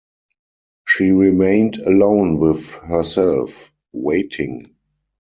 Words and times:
She 0.87 1.11
remained 1.11 1.77
alone 1.77 2.39
with 2.39 2.65
herself, 2.71 3.71
waiting. 3.93 4.73